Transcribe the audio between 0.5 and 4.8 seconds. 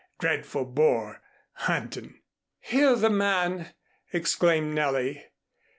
bore, huntin'" "Hear the man!" exclaimed